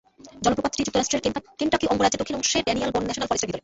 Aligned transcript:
জলপ্রপাতটি 0.45 0.81
যুক্তরাষ্ট্রের 0.85 1.21
কেনটাকি 1.59 1.85
অঙ্গরাজ্যের 1.91 2.19
দক্ষিণ 2.21 2.37
অংশে 2.39 2.57
ড্যানিয়াল 2.67 2.91
বোন 2.93 3.03
ন্যাশনাল 3.07 3.27
ফরেস্টের 3.29 3.47
ভেতরে। 3.49 3.59